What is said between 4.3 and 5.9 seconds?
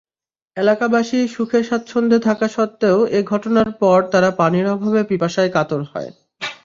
পানির অভাবে পিপাসায় কাতর